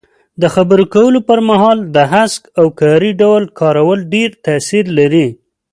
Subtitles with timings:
[0.41, 5.27] د خبرو کولو پر مهال د هسک او کاري ډول کارول ډېر تاثیر لري.